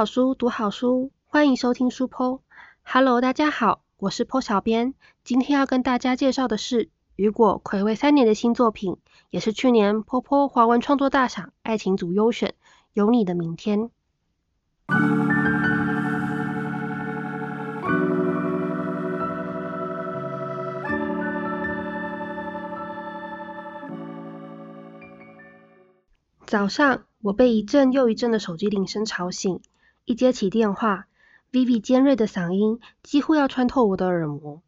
[0.00, 2.40] 好书，读好书，欢迎收听书坡。
[2.82, 4.94] Hello，大家好，我是坡小编。
[5.24, 8.96] 今天要跟大家介绍的是雨果暌违三年的新作品，
[9.28, 12.48] 也是去年坡坡华文创作大赏爱情组优选
[12.94, 13.78] 《有你的明天》。
[26.46, 29.60] 早上，我被一阵又一阵的手机铃声吵醒。
[30.10, 31.06] 一接起电话
[31.52, 34.60] ，Vivi 尖锐的嗓音几乎要穿透我的耳膜。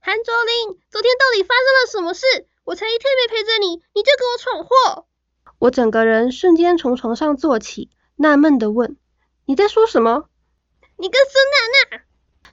[0.00, 2.48] 韩卓林，昨天到底发生了什么事？
[2.64, 5.06] 我才一天没陪着你，你就给我闯祸！
[5.60, 8.96] 我整个人瞬间从床上坐起，纳闷的问
[9.46, 10.24] ：“你在说什么？”
[10.98, 12.02] 你跟孙娜娜。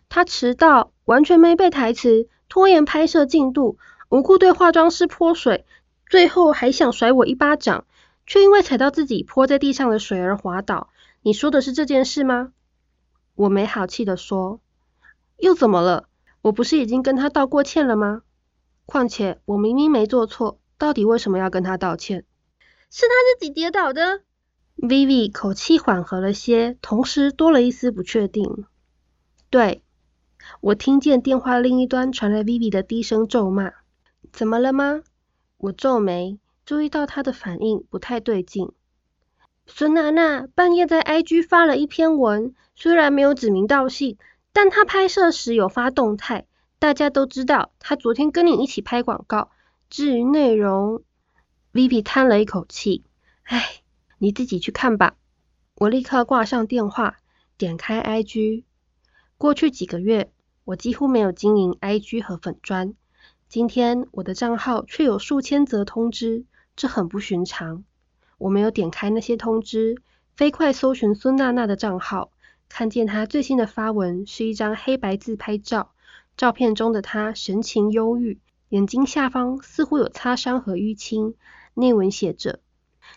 [0.07, 5.65] 他迟到，完全没背台词，拖延拍摄进度，无故对化妆师泼水，
[6.07, 7.87] 最后还想甩我一巴掌。
[8.27, 10.91] 却因为踩到自己泼在地上的水而滑倒。
[11.21, 12.53] 你说的是这件事吗？
[13.35, 14.61] 我没好气的说。
[15.37, 16.07] 又怎么了？
[16.41, 18.21] 我不是已经跟他道过歉了吗？
[18.85, 22.25] 况且我明明没做错，到底为什么要跟他道歉？
[22.89, 24.21] 是他自己跌倒的。
[24.77, 28.65] Vivi 口气缓和了些，同时多了一丝不确定。
[29.49, 29.83] 对，
[30.61, 33.73] 我听见电话另一端传来 Vivi 的低声咒骂。
[34.31, 35.01] 怎么了吗？
[35.57, 36.39] 我皱眉。
[36.65, 38.71] 注意到他的反应不太对劲。
[39.71, 44.17] 孙娜娜半夜在 IG 发了一篇文，虽然没有指名道姓，
[44.51, 46.47] 但她拍摄时有发动态，
[46.79, 49.51] 大家都知道她昨天跟你一起拍广告。
[49.89, 51.03] 至于内容
[51.71, 53.03] ，Vivi 叹了一口气，
[53.43, 53.81] 唉，
[54.17, 55.15] 你自己去看吧。
[55.75, 57.17] 我立刻挂上电话，
[57.57, 58.63] 点开 IG。
[59.37, 60.31] 过去几个月，
[60.65, 62.95] 我几乎没有经营 IG 和粉砖，
[63.47, 66.45] 今天我的账号却有数千则通知。
[66.75, 67.83] 这很不寻常。
[68.39, 70.01] 我没有点开那些通知，
[70.35, 72.31] 飞快搜寻孙娜娜的账号，
[72.67, 75.91] 看见她最新的发文是一张黑白自拍照，
[76.35, 78.39] 照片中的她神情忧郁，
[78.69, 81.35] 眼睛下方似乎有擦伤和淤青。
[81.75, 82.59] 内文写着：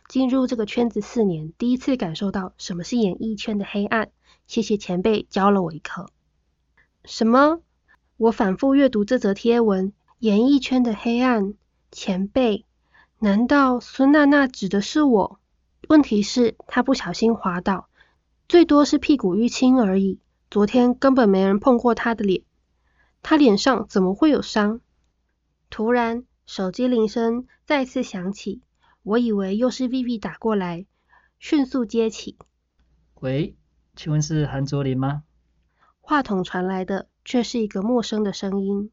[0.08, 4.10] 进入这个圈子四年，第一次感受到什么是演艺圈的黑暗。
[4.46, 6.10] 谢谢前辈教了我一课。
[7.04, 7.60] 什么？
[8.16, 11.54] 我反复阅读这则贴文，演艺圈的黑暗，
[11.90, 12.64] 前辈。
[13.24, 15.38] 难道孙娜娜指的是我？
[15.88, 17.88] 问题是，她不小心滑倒，
[18.48, 20.18] 最多是屁股淤青而已。
[20.50, 22.42] 昨天根本没人碰过她的脸，
[23.22, 24.80] 她脸上怎么会有伤？
[25.70, 28.60] 突然，手机铃声再次响起，
[29.04, 30.86] 我以为又是 Vivi 打过来，
[31.38, 32.36] 迅速接起。
[33.20, 33.54] 喂，
[33.94, 35.22] 请问是韩卓林吗？
[36.00, 38.90] 话筒传来的却是一个陌生的声音。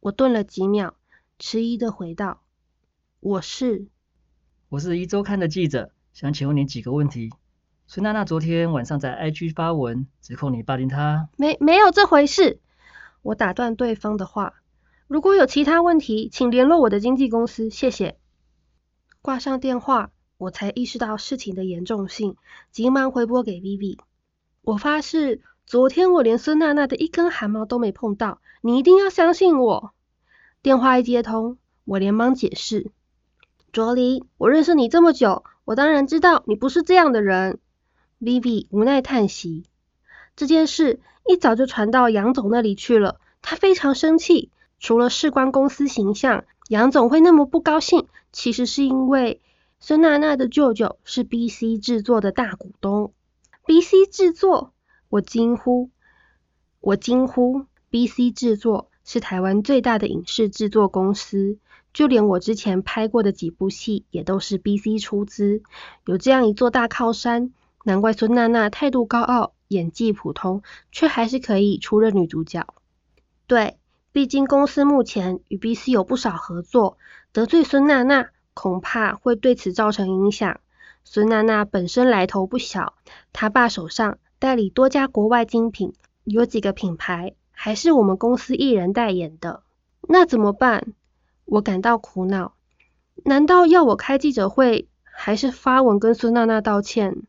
[0.00, 0.96] 我顿了几秒，
[1.38, 2.42] 迟疑的回道。
[3.22, 3.86] 我是，
[4.68, 7.30] 我是一周刊的记者，想请问你几个问题。
[7.86, 11.28] 孙娜娜昨天晚上在 IG 发文，指控你霸凌她。
[11.36, 12.58] 没没有这回事。
[13.22, 14.54] 我打断对方的话，
[15.06, 18.18] 如果有其他问题，请联络我的经纪公司，谢谢。
[19.20, 22.34] 挂上电话，我才意识到事情的严重性，
[22.72, 23.98] 急忙回拨给 Vivi。
[24.62, 29.94] 我发誓，昨天我连孙娜娜的一根汗毛都没碰到，你一定要相信我。
[30.60, 32.90] 电话一接通，我连忙解释。
[33.72, 37.58] 卓离，我认识你这么久，我当然知道你不是这样的人。
[38.20, 39.64] Vivi 无奈叹息，
[40.36, 44.50] 这件事一早就传到杨总那里去了，他非常生气。
[44.78, 49.40] 除了事关公司形象，杨总会那么不高兴，其实是因为
[49.80, 53.14] 孙娜娜的舅舅是 BC 制作的大股东。
[53.64, 54.74] BC 制作，
[55.08, 55.88] 我惊呼，
[56.80, 61.56] 我惊呼，BC 制作是台湾最大的影视制作公司。
[61.92, 65.62] 就连我之前拍过的几部戏，也都是 BC 出资。
[66.06, 67.52] 有这样一座大靠山，
[67.84, 72.66] 难怪孙娜娜态度高傲，演技普通，却还是可以出任女主角。
[73.46, 73.78] 对，
[74.12, 76.96] 毕竟公司目前与 BC 有不少合作，
[77.32, 80.60] 得罪孙娜娜，恐怕会对此造成影响。
[81.04, 82.94] 孙娜娜本身来头不小，
[83.32, 85.92] 她爸手上代理多家国外精品，
[86.24, 89.62] 有几个品牌还是我们公司艺人代言的。
[90.08, 90.94] 那怎么办？
[91.44, 92.54] 我感到苦恼，
[93.24, 97.22] 难道要我开记者会，还是发文跟孙娜娜道歉？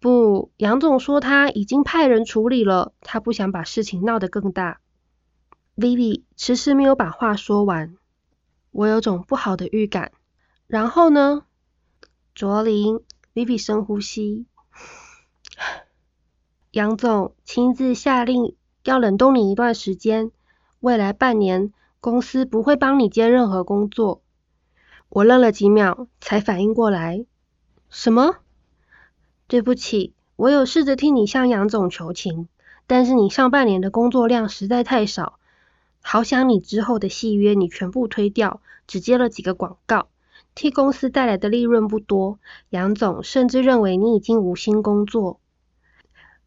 [0.00, 4.80] 不，杨总说他已经派人处理了，他不想把事情闹得更大。
[5.76, 7.96] Vivi 迟迟没有把话说完，
[8.70, 10.12] 我有种不好的预感。
[10.66, 11.44] 然后呢？
[12.34, 13.00] 卓林
[13.32, 14.46] ，Vivi 深呼吸。
[16.70, 20.32] 杨总亲自下令要冷冻你一段时间，
[20.80, 21.72] 未来半年。
[22.04, 24.20] 公司不会帮你接任何工作。
[25.08, 27.24] 我愣了几秒，才反应过来。
[27.88, 28.36] 什么？
[29.46, 32.46] 对不起，我有试着替你向杨总求情，
[32.86, 35.38] 但是你上半年的工作量实在太少，
[36.02, 40.08] 好想你之后的戏约你全部推掉，只接了几个广告，
[40.54, 42.38] 替公司带来的利润不多。
[42.68, 45.40] 杨总甚至认为你已经无心工作。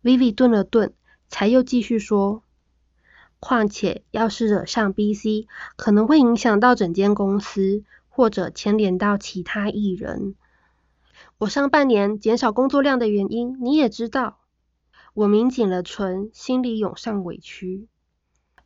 [0.03, 0.93] Vivi 顿了顿，
[1.29, 2.43] 才又继续说
[3.39, 10.35] ：“况且，要是惹上 BC，可能会影响到整间公司，或者牵连到其他艺人。”
[11.39, 14.39] 我上半年减少工作量的原因，你也知道。
[15.13, 17.87] 我抿紧了唇，心里涌上委屈。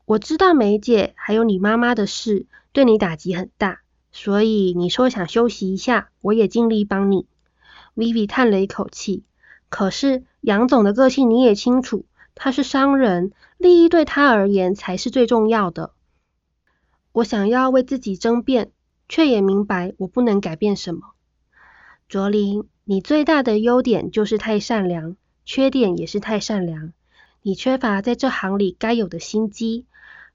[0.06, 3.82] 我知道梅姐还有你妈妈的事对你打击很大，
[4.12, 7.28] 所以你说想休息一下，我也尽力帮你。
[7.96, 9.24] Vivi 叹了一口气。
[9.70, 12.06] 可是杨总的个性你也清楚，
[12.36, 15.94] 他是商人，利益对他而言才是最重要的。
[17.12, 18.72] 我想要为自己争辩，
[19.10, 21.14] 却也明白我不能改变什么。
[22.08, 26.94] 卓林，你最大的优点就是太善良，缺点也是太善良。
[27.42, 29.86] 你缺乏在这行里该有的心机。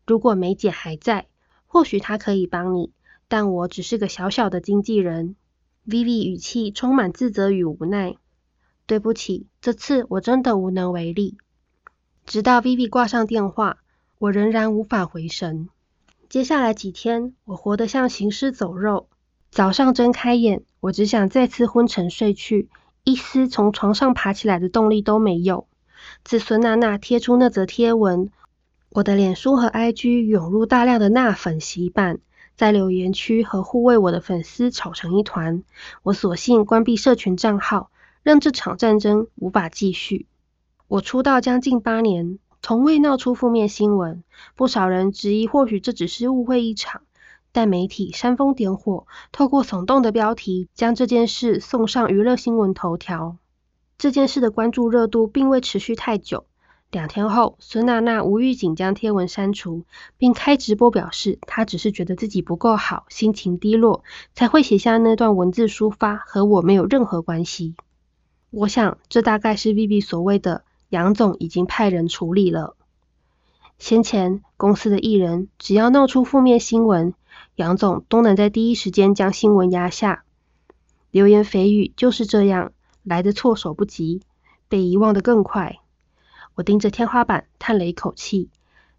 [0.07, 1.27] 如果梅姐还在，
[1.67, 2.93] 或许她可以帮你，
[3.29, 5.37] 但我只是个小小的经纪人。
[5.87, 8.17] Vivi 语气充满自责与无奈。
[8.87, 11.39] 对不起，这次我真的无能为力。
[12.26, 13.78] 直到 Vivi 挂上电话，
[14.19, 15.69] 我仍然无法回神。
[16.28, 19.06] 接下来几天，我活得像行尸走肉。
[19.52, 22.69] 早上睁开眼，我只想再次昏沉睡去，
[23.05, 25.69] 一丝从床上爬起来的动力都没有。
[26.25, 28.28] 自孙娜娜贴出那则贴文，
[28.88, 32.19] 我的脸书和 IG 涌入大量的娜粉洗版，
[32.56, 35.62] 在留言区和护卫我的粉丝吵成一团。
[36.02, 37.93] 我索性关闭社群账号，
[38.25, 40.26] 让这场战争无法继续。
[40.88, 44.23] 我出道将近八年，从未闹出负面新闻，
[44.55, 47.03] 不少人质疑或许这只是误会一场。
[47.50, 53.37] 但媒体煽风点火，透过耸动的标题，将这件事送上娱乐新闻头条。
[53.99, 56.44] 这件事的关注热度并未持续太久。
[56.93, 59.85] 两天后，孙娜娜无预警将贴文删除，
[60.19, 64.05] 并开直播表示，她只是觉得自己不够好，心情低落，
[64.35, 67.75] 才会写下那段文字抒发，和我没有任何关系。
[68.50, 72.77] 我想，这大概是 Vivi 所谓的杨总已经派人处理了。
[73.79, 77.15] 先前公司的艺人只要闹出负面新闻，
[77.56, 80.25] 杨总都能在第一时间将新闻压下，
[81.11, 82.73] 流言蜚语就是这样
[83.03, 84.23] 来的措手不及，
[84.69, 85.79] 被遗忘的更快。
[86.55, 88.49] 我盯着天花板叹了一口气，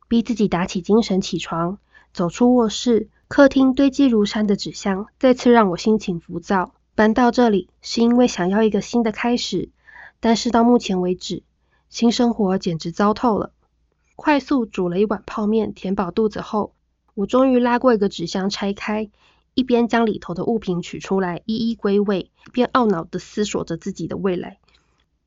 [0.08, 1.80] 逼自己打起精神起床，
[2.14, 3.10] 走出卧室。
[3.28, 6.72] 客厅堆积如山的纸箱再次让我心情浮躁。
[6.96, 9.70] 搬到这里是因为想要一个新的开始，
[10.20, 11.44] 但是到目前为止，
[11.90, 13.52] 新生活简直糟透了。
[14.16, 16.74] 快速煮了一碗泡面，填饱肚子后。
[17.14, 19.10] 我终于拉过一个纸箱，拆开，
[19.54, 24.60] 一边将里头的物品取出来，一一归位，一边懊恼地思索着自己的未来。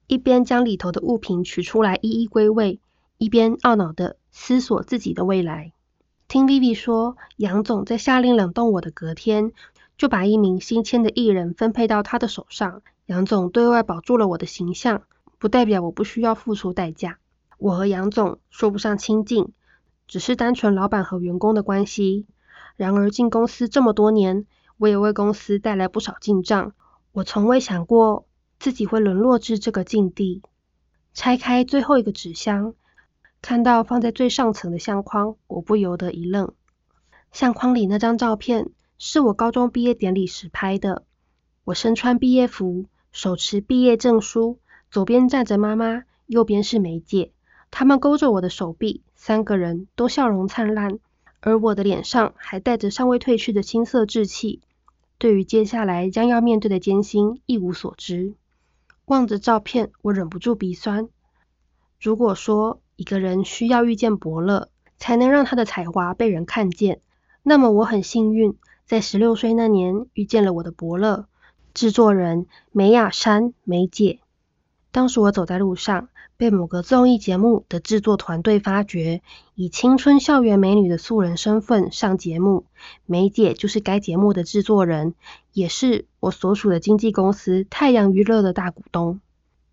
[0.06, 2.80] 一边将里头的物品取出来，一一归位，
[3.18, 5.72] 一边懊恼地思索自己的未来。
[6.26, 9.52] 听 Vivi 说，杨总在下令冷冻我的隔天，
[9.98, 12.82] 就把一名新签的艺人分配到他的手上。
[13.06, 15.02] 杨总对外保住了我的形象，
[15.40, 17.18] 不代表我不需要付出代价。
[17.58, 19.52] 我和杨总说不上亲近。
[20.06, 22.26] 只是单纯老板和员工的关系。
[22.76, 24.44] 然而进公司这么多年，
[24.76, 26.72] 我也为公司带来不少进账。
[27.12, 28.26] 我从未想过
[28.58, 30.42] 自己会沦落至这个境地。
[31.14, 32.74] 拆开最后一个纸箱，
[33.40, 36.52] 看到放在最上层的相框，我不由得一愣。
[37.30, 41.04] 相框里那张照片是我高中毕业典礼时拍的。
[41.62, 44.58] 我身穿毕业服，手持毕业证书，
[44.90, 47.30] 左边站着妈妈，右边是梅姐。
[47.70, 50.98] 他们勾着我的手臂，三个人都笑容灿烂，
[51.40, 54.60] 而我的脸上还带着尚未褪去的青涩稚气。
[55.18, 58.34] 对于接下来将要面对的艰辛一无所知。
[59.04, 61.08] 望着照片，我忍不住鼻酸。
[62.00, 67.00] 如果说一个人需要遇见伯乐，才能让他的才华被人看见，
[67.44, 68.56] 那么我很幸运，
[68.86, 71.26] 在十六岁那年遇见了我的伯乐——
[71.74, 74.18] 制作人梅雅珊梅姐。
[74.90, 76.08] 当时我走在路上。
[76.36, 79.20] 被某个综艺节目的制作团队发掘，
[79.54, 82.64] 以青春校园美女的素人身份上节目。
[83.04, 85.12] 梅姐就是该节目的制作人，
[85.52, 89.20] 也是我所属的经纪公司太阳娱乐的大股东。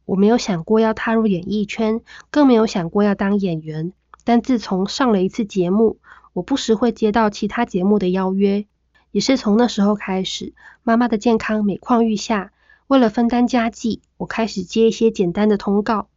[0.04, 3.94] 我没有想过要踏入演艺圈，更没有想过要当演员。
[4.26, 6.00] 但自从上了一次节目，
[6.34, 8.66] 我不时会接到其他节目的邀约。
[9.12, 12.52] 也是从那时候开始，妈妈的健康每况愈下，
[12.88, 16.08] 为了分担家计，我开始接一些简单的通告。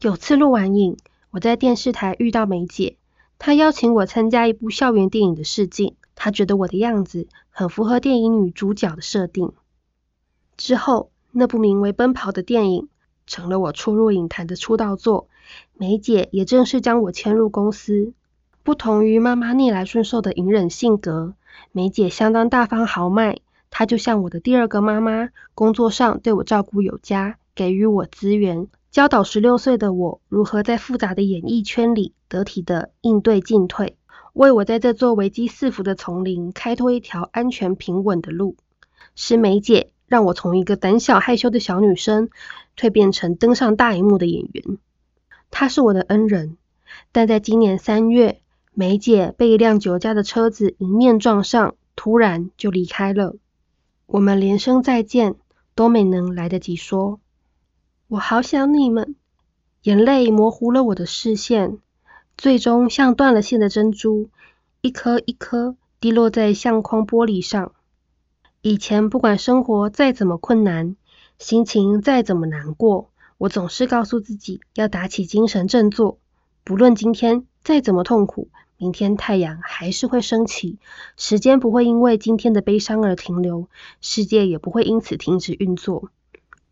[0.00, 0.96] 有次录完影，
[1.30, 2.96] 我在电视台遇到梅姐，
[3.38, 9.52] 她邀请我参加一部校园电影的试镜，她觉得我的样子很符合电影女主角的设定。
[10.56, 12.88] 之后，那部名为《奔跑》的电影
[13.28, 15.28] 成了我初入影坛的出道作。
[15.74, 18.12] 梅姐也正式将我签入公司。
[18.64, 21.34] 不同于妈妈逆来顺受的隐忍性格，
[21.70, 23.38] 梅姐相当大方豪迈。
[23.78, 33.98] 她就像我的第二个妈妈，工作上对我照顾有加，给予我资源，教导十六岁的我如何在复杂的演艺圈里得体的应对进退，
[34.32, 38.56] 为我在这座危机四伏的丛林开拓一条安全平稳的路。
[39.14, 42.30] 是梅姐让我从一个胆小害羞的小女生
[42.78, 44.78] 蜕变成登上大荧幕的演员。
[45.50, 46.56] 她是我的恩人，
[47.12, 48.40] 但在今年三月，
[48.72, 53.36] 梅姐被一辆酒驾的车子迎面撞上，突然就离开了。
[54.06, 55.34] 我们连声再见
[55.74, 57.20] 都没能来得及说。
[58.08, 59.16] 我好想你们。
[59.82, 61.78] 眼泪模糊了我的视线，
[62.36, 64.30] 最终像断了线的珍珠，
[64.80, 67.72] 一颗一颗滴落在相框玻璃上。
[68.62, 70.96] 以前不管生活再怎么困难，
[71.38, 76.18] 心情再怎么难过，我总是告诉自己要打起精神振作。
[76.64, 78.48] 不论今天再怎么痛苦，
[78.78, 80.78] 明天太阳还是会升起。
[81.16, 83.68] 时间不会因为今天的悲伤而停留，
[84.00, 86.10] 世界也不会因此停止运作。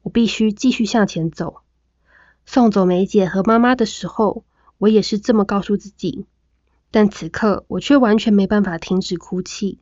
[0.02, 1.62] 我必须继续向前走。
[2.46, 4.44] 送走梅姐和妈妈的时候，
[4.78, 6.26] 我也是这么告诉自己。
[6.90, 9.78] 但此刻，我却完全没办法停止哭泣。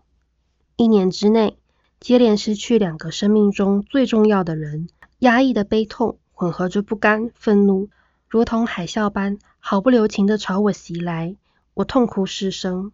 [0.76, 1.57] 一年之内。
[2.00, 4.88] 接连失去两个生命中最重要的人，
[5.21, 7.91] 压抑的悲痛混合着不甘、愤怒，
[8.29, 11.37] 如同海啸般毫不留情的朝我袭来。
[11.75, 12.93] 我痛哭失声，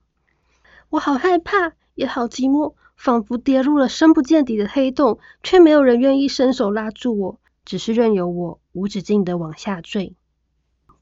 [0.88, 10.14] 我好害怕，也好寂寞，仿佛跌入了深不见底的黑洞，却没有人愿意伸手拉住我，只是任由我无止境的往下坠。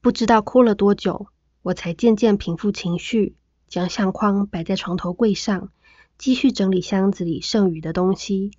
[0.01, 1.27] 不知道哭了多久，
[1.61, 3.35] 我才渐渐平复情绪，
[3.67, 5.69] 将相框摆在床头柜上。
[6.17, 8.49] 继续整理箱子里剩余的东西，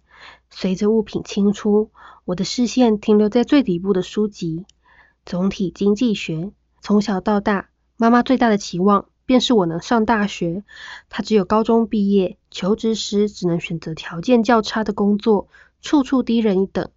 [0.48, 1.90] 随着物品清出，
[2.24, 4.64] 我的视线停留在最底部的书籍——
[5.26, 6.52] 总体经济学。
[6.80, 10.62] 从小到大，妈妈最大的期望便是我能上大学。
[11.08, 15.48] 她只有高中毕业，求职时只能选择条件较差的工作，
[15.82, 16.90] 处处低人一等。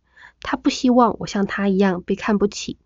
[0.43, 2.77] 她不希望我像她一样被看不起。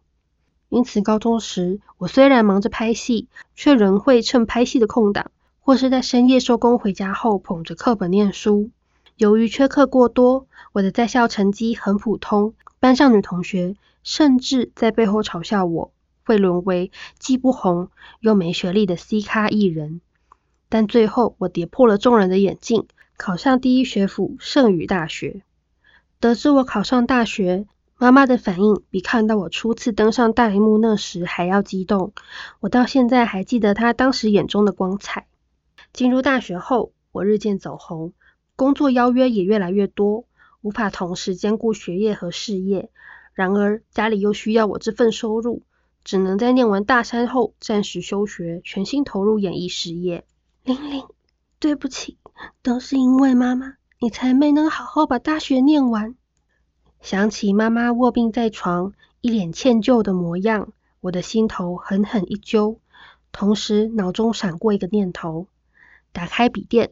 [0.69, 5.29] 因此，高中时我虽然忙着拍戏，却仍会趁拍戏的空档。
[5.59, 8.69] 或是在深夜收工回家后，捧着课本念书。
[9.17, 15.91] 由于缺课过多，我的在校成绩很普通，班上女同学甚至在背后嘲笑我，
[16.25, 17.89] 会沦为既不红
[18.19, 20.01] 又没学历的 C 咖艺人。
[20.67, 25.43] 但最后，我跌破了众人的眼镜，考上第一学府圣宇大学。
[26.19, 27.67] 得知我考上大学，
[27.97, 32.13] 妈妈的反应比看到我初次登上大荧幕那时还要激动。
[32.59, 35.27] 我到现在还记得她当时眼中的光彩。
[35.93, 38.13] 进入大学后，我日渐走红，
[38.55, 40.25] 工作邀约也越来越多，
[40.61, 42.89] 无法同时兼顾学业和事业。
[43.33, 45.61] 然而家里又需要我这份收入，
[46.05, 50.23] 只能在念完大三后暂时休学，全心投入演艺事业。
[50.63, 51.03] 玲玲，
[51.57, 52.19] 对不起，
[52.61, 56.15] 都是因为妈妈，你才没能好好把大学念完。
[57.01, 60.71] 想起妈妈卧病在床，一脸歉疚的模样，
[61.01, 62.79] 我的心头狠狠一揪，
[63.31, 65.47] 同时脑中闪过一个念头。
[66.11, 66.91] 打开笔电，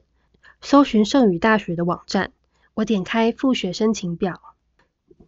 [0.60, 2.32] 搜寻圣宇大学的网站。
[2.74, 4.41] 我点开复学申请表。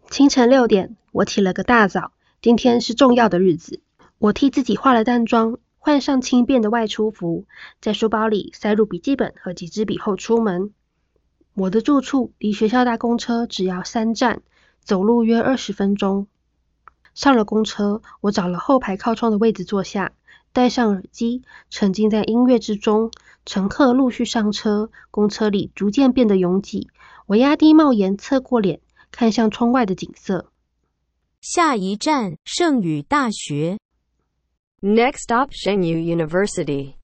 [0.09, 2.11] 清晨六点，我起了个大早。
[2.45, 3.81] 今天是重要的日子。
[4.19, 7.45] 我替自己化了淡妆，换上轻便的外出服，
[7.81, 10.71] 在书包里塞入笔记本和几支笔后出门。
[11.55, 14.43] 我的住处离学校搭公车只要三站，
[14.79, 16.27] 走路约二十分钟。
[17.15, 20.11] 上了公车，我找了后排靠窗的位置坐下，
[20.53, 23.09] 戴上耳机，沉浸在音乐之中。
[23.47, 26.89] 乘客陆续上车，公车里逐渐变得拥挤。
[27.25, 30.51] 我压低帽檐，侧过脸，看向窗外的景色。
[31.47, 33.77] 下一站，圣宇大学。
[34.81, 36.95] Next stop, Shengyu University。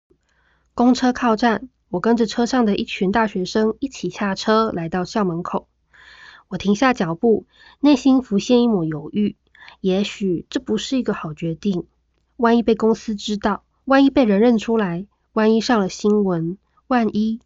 [0.73, 5.67] 公车靠站，我跟着车上的一群大学生一起下车，来到校门口。
[6.47, 7.45] 我停下脚步，
[7.81, 9.35] 内心浮现一抹犹豫。
[9.79, 11.85] 也许这不是一个好决定。
[12.35, 15.05] 万一被公司知道，万一被人认出来。
[15.33, 16.57] 万一上了新闻，
[16.87, 17.41] 万一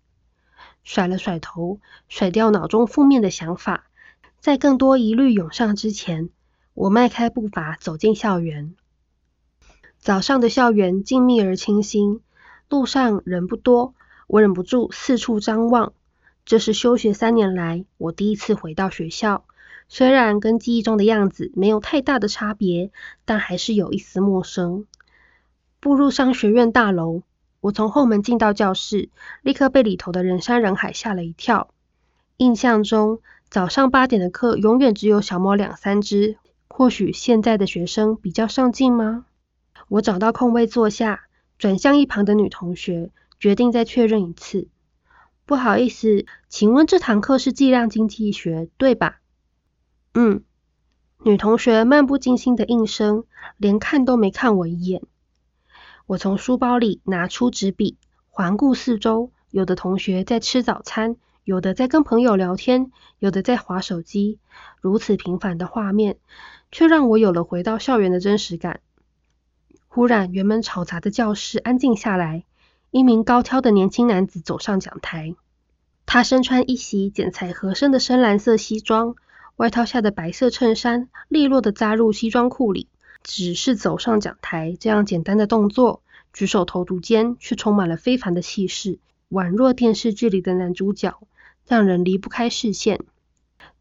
[0.85, 3.89] 甩了甩头，甩掉脑中负面的想法，
[4.39, 6.29] 在更多疑虑涌上之前，
[6.75, 8.75] 我迈开步伐走进校园。
[9.98, 12.20] 早上的校园静谧而清新，
[12.70, 13.96] 路上人不多，
[14.27, 15.94] 我忍不住四处张望。
[16.44, 19.46] 这是休学三年来我第一次回到学校，
[19.88, 22.91] 虽然跟记忆中的样子没有太大的差别，
[23.24, 24.86] 但还是有一丝陌生。
[25.79, 27.22] 步入商学院大楼。
[27.62, 29.08] 我从后门进到教室，
[29.41, 31.70] 立刻被里头的人山人海吓了一跳。
[32.36, 39.25] 印象中，早上八点的课永远只有小猫两三只，或许现在的学生比较上进吗？
[39.88, 44.67] 我找到空位坐下，转向一旁的女同学，决定再确认一次。
[45.45, 49.22] 不好意思，请问这堂课是计量经济学，对吧？
[50.13, 50.43] 嗯。
[51.24, 53.24] 女同学漫不经心的应声，
[53.57, 55.01] 连看都没看我一眼。
[56.05, 57.98] 我从书包里拿出纸笔，
[58.29, 64.39] 环顾四周，有的同学在吃早餐，有的在跟朋友聊天，有的在划手机。
[64.81, 66.17] 如此平凡的画面，
[66.72, 68.79] 却让我有了回到校园的真实感。
[69.88, 72.43] 忽然，原本吵杂的教室安静下来，
[72.91, 75.36] 一名高挑的年轻男子走上讲台。
[76.05, 79.15] 他身穿一袭剪裁合身的深蓝色西装，
[79.55, 82.89] 外套下的白色衬衫利落的扎入西装裤里。
[83.24, 89.00] 只是走上讲台这样简单的动作，举手投足间却充满了非凡的气势，
[89.31, 91.27] 宛若电视剧里的男主角，
[91.65, 93.00] 让人离不开视线。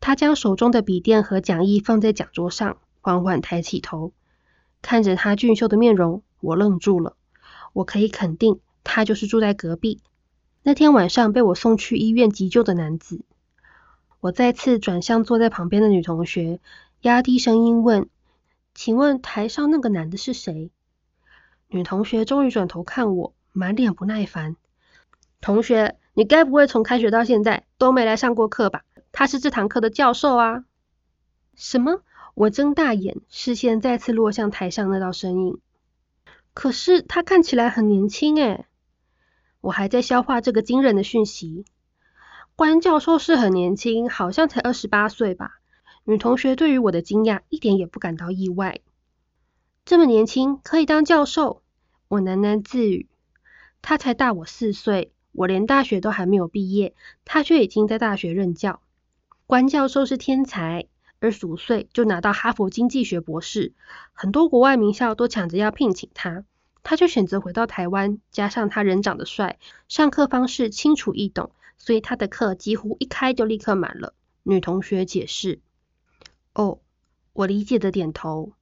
[0.07, 4.13] 他将手中的笔电和讲义放在讲桌上，缓缓抬起头，
[4.83, 7.17] 看着他俊秀的面容，我愣住了。
[7.73, 10.03] 我可以肯定，他就是住在隔壁，
[10.63, 13.25] 那天晚上被我送去医院急救的男子。
[14.21, 16.61] 我再次转向坐在旁边的女同学，
[17.01, 18.07] 压低声音问。
[18.75, 20.71] 请问台上那个男的是谁？
[21.69, 24.57] 女同学终于转头看我，满脸不耐烦。
[25.41, 28.85] 同学，你该不会从开学到现在都没来上过课吧？
[29.17, 30.65] 他是这堂课的教授啊！
[31.55, 32.03] 什么？
[32.35, 35.61] 我睁大眼，视线再次落向台上那道身影。
[36.53, 38.67] 可是他看起来很年轻诶。
[39.61, 41.65] 我还在消化这个惊人的讯息。
[42.57, 45.61] 关教授是很年轻，好像才二十八岁吧。
[46.03, 48.81] 女同学对于我的惊讶一点也不感到意外。
[49.85, 51.63] 这么年轻可以当教授，
[52.09, 53.09] 我喃喃自语。
[53.81, 58.81] 他才大我四岁，我连大学都还没有毕业，他却已经在大学任教。
[59.47, 60.87] 关教授是天才，
[61.21, 63.75] 二十五岁就拿到哈佛经济学博士，
[64.15, 66.47] 很多国外名校都抢着要聘请他，
[66.83, 68.19] 他却选择回到台湾。
[68.31, 74.15] 加上他人长得帅，上课方式清楚易懂，所以他的课几乎一开就立刻满了。
[74.43, 75.61] 女同学解释。
[76.55, 76.81] 哦，
[77.35, 78.55] 我理解的点头。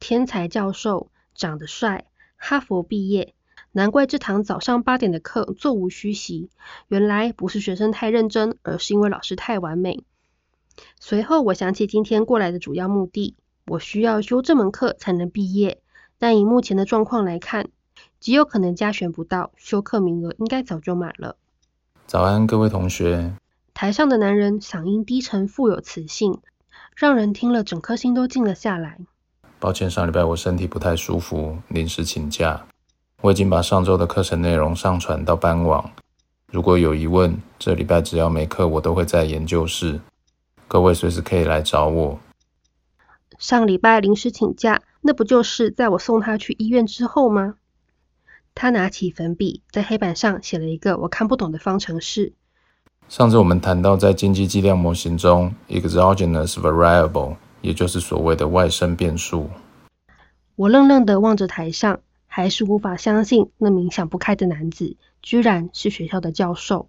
[0.00, 3.34] 天才教授，长得帅，哈佛毕业，
[3.72, 6.50] 难怪这堂早上八点的课座无虚席。
[6.88, 10.04] 原来不是学生太认真，而是因为老师太完美。
[11.00, 13.36] 随后我想起今天过来的主要目的，
[13.66, 15.80] 我需要修这门课才能毕业。
[16.18, 17.68] 但以目前的状况来看，
[18.20, 21.36] 极有可能加选不到，修课名额应该早就满了。
[22.06, 23.34] 早安，各位同学。
[23.74, 26.38] 台上的男人嗓音低沉，富有磁性。
[26.94, 28.98] 让人听了整颗心都静了下来。
[29.58, 32.66] 抱歉，上礼拜我身体不太舒服，临时请假。
[33.20, 35.90] 我已经把上周的课程内容上传到班网。
[36.46, 40.00] 如果有疑问，这礼拜只要没课，我都会在研究室。
[40.68, 42.18] 各位随时可以来找我。
[43.38, 47.54] 上礼拜临时请假，那不就是在我送他去医院之后吗？
[48.54, 52.32] 他拿起粉笔，在黑板上写了一个我看不懂的方程式。
[53.08, 59.48] 上次我们谈到，在经济计量模型中，exogenous variable，也就是所谓的外生变数。
[60.56, 66.88] 我愣愣地望着台上，还是无法相信那名想不开的男子，居然是学校的教授。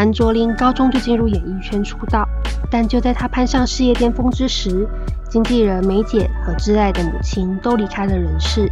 [0.00, 2.26] 韩卓林高中就进入演艺圈出道。
[2.70, 4.88] 但就在他攀上事业巅峰之时，
[5.28, 8.66] 经纪人梅姐和挚爱的母亲都离开了人世，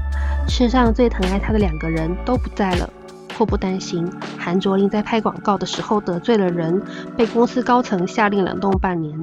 [0.49, 2.89] 世上最疼爱他的两个人都不在了。
[3.37, 6.81] 祸不单行，韩卓林在拍广告的时候得罪了人，
[7.15, 9.15] 被公司高层下令冷冻半年。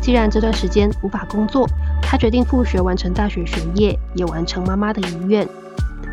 [0.00, 1.68] 既然这段时间无法工作，
[2.00, 5.44] 他决定复学，完成大学学业，也完成妈妈的遗愿。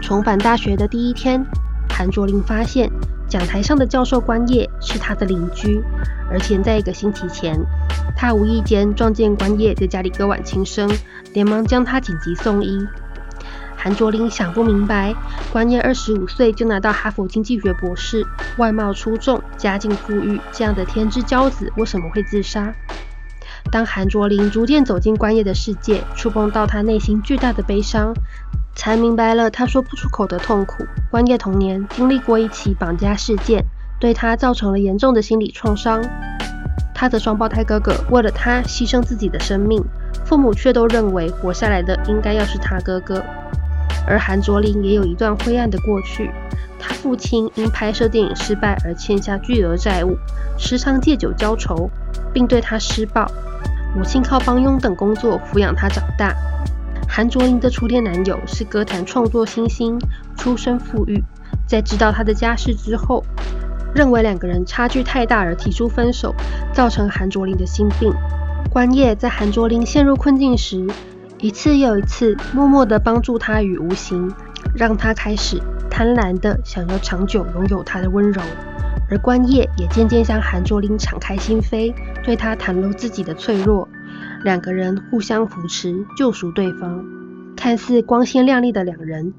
[0.02, 1.46] 重返大学的第一天，
[1.88, 2.90] 韩卓林发现
[3.28, 5.84] 讲台上的教授关业是他的邻居，
[6.32, 7.60] 而且在一个星期前。
[8.16, 10.90] 他无意间撞见关叶在家里割腕轻生，
[11.34, 12.88] 连忙将他紧急送医。
[13.76, 15.14] 韩卓林想不明白，
[15.52, 18.26] 关叶二十五岁就拿到哈佛经济学博士，
[18.58, 22.74] 外貌出众，家境富裕，这样的天之骄子为什么会自杀？
[23.72, 28.14] 当韩卓林逐渐走进关叶的世界，触碰到他内心巨大的悲伤，
[28.76, 30.86] 才明白了他说不出口的痛苦。
[31.10, 33.66] 关叶童年经历过一起绑架事件，
[34.00, 36.04] 对他造成了严重的心理创伤。
[36.94, 39.84] 他的双胞胎哥哥为了他牺牲自己的生命，
[40.26, 43.24] 父母却都认为活下来的应该要是他哥哥。
[44.08, 46.30] 而韩卓林也有一段灰暗的过去，
[46.80, 50.16] 他父亲因拍摄电影失败而欠下巨额债务，
[50.58, 51.90] 时常借酒浇愁，
[52.32, 53.26] 并对他施暴。
[53.96, 56.36] 母亲靠帮佣等工作抚养他长大。
[57.08, 59.98] 韩卓林的初恋男友是歌坛创作新星，
[60.36, 61.24] 出身富裕。
[61.66, 63.24] 在知道他的家世之后，
[63.96, 66.36] 认为两个人差距太大而提出分手，
[66.74, 68.14] 造成韩卓林的心病。
[68.70, 70.86] 关叶在韩卓林陷入困境时，
[71.40, 74.32] 一次又一次默默地帮助他与无形，
[74.76, 78.42] 让他开始贪婪地想要长久拥有他的温柔。
[79.10, 83.88] 而关叶也渐渐向韩卓林敞开心扉，对他袒露自己的脆弱。
[84.46, 87.04] 两个人互相扶持，救赎对方。
[87.56, 89.34] 看似光鲜亮丽的两人，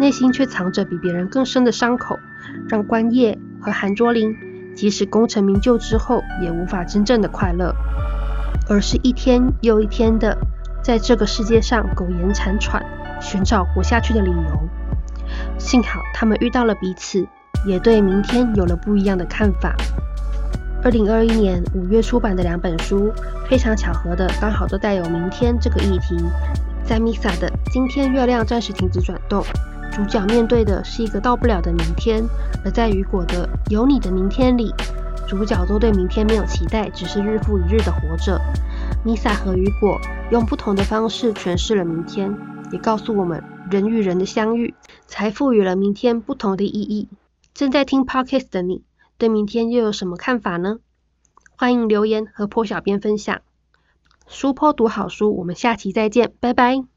[0.00, 2.18] 内心却藏着比别人更深的伤口，
[2.68, 4.34] 让关叶和韩卓林
[4.74, 7.72] 即使功成名就之后，也无法真正的快乐，
[8.68, 10.36] 而是一天又一天的
[10.82, 12.84] 在这个世界上苟延残喘，
[13.20, 14.68] 寻找活下去的理由。
[15.58, 17.24] 幸好他们遇到了彼此。
[17.66, 19.74] 也对明天有了不一样的看法。
[20.84, 23.10] 二零二一年五月出版的两本书，
[23.48, 26.14] 非常巧合的，刚好都带有“明天”这个议题。
[26.84, 29.42] 在 Misa 的《今天月亮暂时停止转动》，
[29.90, 32.22] 主角面对的是一个到不了的明天；
[32.66, 34.70] 而在雨果的《有你的明天》里，
[35.26, 38.38] 主角都对明天没有期待，只是日复一日的活着。
[39.06, 39.98] Misa 和雨果
[40.30, 42.36] 用不同的方式诠释了明天，
[42.70, 44.74] 也告诉我们人与人的相遇，
[45.06, 47.08] 才赋予了明天不同的意义。
[47.54, 48.82] 正在听 podcast 的你，
[49.16, 50.78] 对明天又有什么看法呢？
[51.56, 53.42] 欢迎留言和破小编分享。
[54.26, 56.93] 书坡读好书，我们下期再见，拜拜。